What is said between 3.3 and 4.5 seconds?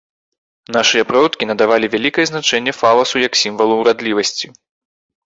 сімвалу ўрадлівасці.